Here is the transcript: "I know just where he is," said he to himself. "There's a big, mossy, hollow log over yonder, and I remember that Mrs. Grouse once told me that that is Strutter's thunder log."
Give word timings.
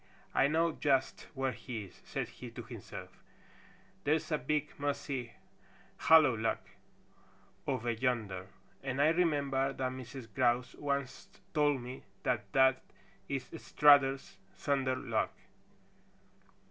"I 0.33 0.47
know 0.47 0.71
just 0.71 1.27
where 1.35 1.51
he 1.51 1.83
is," 1.83 2.01
said 2.03 2.27
he 2.27 2.49
to 2.49 2.63
himself. 2.63 3.21
"There's 4.03 4.31
a 4.31 4.39
big, 4.39 4.71
mossy, 4.79 5.33
hollow 5.95 6.35
log 6.35 6.57
over 7.67 7.91
yonder, 7.91 8.47
and 8.81 8.99
I 8.99 9.09
remember 9.09 9.73
that 9.73 9.91
Mrs. 9.91 10.27
Grouse 10.33 10.73
once 10.73 11.27
told 11.53 11.81
me 11.81 12.01
that 12.23 12.51
that 12.53 12.81
is 13.29 13.47
Strutter's 13.55 14.39
thunder 14.55 14.95
log." 14.95 15.29